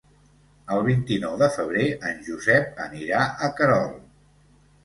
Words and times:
El 0.75 0.79
vint-i-nou 0.87 1.35
de 1.41 1.49
febrer 1.57 1.85
en 2.13 2.25
Josep 2.31 2.81
anirà 2.87 3.23
a 3.49 3.51
Querol. 3.61 3.93